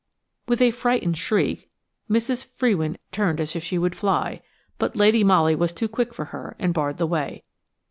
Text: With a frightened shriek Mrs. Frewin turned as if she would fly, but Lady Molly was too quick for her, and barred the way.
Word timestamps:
With 0.47 0.63
a 0.63 0.71
frightened 0.71 1.15
shriek 1.19 1.69
Mrs. 2.09 2.43
Frewin 2.43 2.97
turned 3.11 3.39
as 3.39 3.55
if 3.55 3.63
she 3.63 3.77
would 3.77 3.93
fly, 3.93 4.41
but 4.79 4.95
Lady 4.95 5.23
Molly 5.23 5.53
was 5.53 5.71
too 5.71 5.87
quick 5.87 6.11
for 6.11 6.25
her, 6.33 6.55
and 6.57 6.73
barred 6.73 6.97
the 6.97 7.05
way. 7.05 7.43